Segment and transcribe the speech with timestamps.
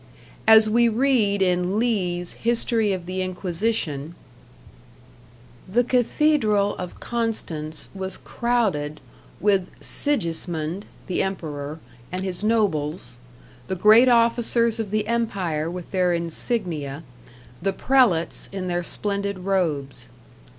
[0.47, 4.15] As we read in Lea's "History of the Inquisition":
[5.69, 8.99] The cathedral of Constance was crowded
[9.39, 11.77] with Sigismund (the Emperor)
[12.11, 13.17] and his nobles,
[13.67, 17.03] the great officers of the empire with their insignia,
[17.61, 20.09] the prelates in their splendid robes.